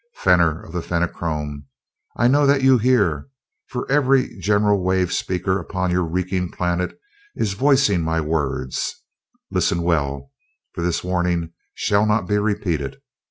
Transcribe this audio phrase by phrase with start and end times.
[0.15, 1.65] "Fenor of the Fenachrone!
[2.17, 3.29] I know that you hear,
[3.67, 6.99] for every general wave speaker upon your reeking planet
[7.35, 8.95] is voicing my words.
[9.51, 10.31] Listen well,
[10.73, 12.99] for this warning shall not be repeated.